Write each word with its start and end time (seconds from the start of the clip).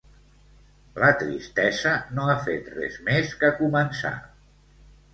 La 1.03 1.09
tristesa 1.25 1.93
no 2.17 2.27
ha 2.33 2.39
fet 2.49 2.75
res 2.81 3.01
més 3.13 3.39
que 3.45 3.55
començar. 3.63 4.17